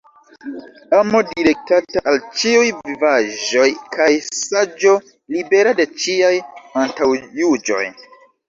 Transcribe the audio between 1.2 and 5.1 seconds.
direktata al ĉiuj vivaĵoj kaj saĝo